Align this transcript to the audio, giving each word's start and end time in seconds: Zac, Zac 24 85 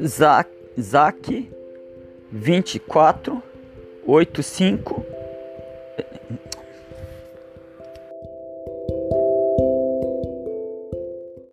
Zac, 0.00 0.46
Zac 0.78 1.16
24 2.32 3.30
85 4.06 4.94